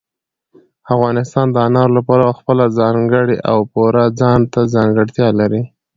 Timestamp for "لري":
5.39-5.61